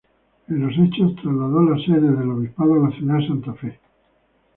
[0.47, 3.79] En los hechos, trasladó la sede del obispado a la ciudad de Santa Fe.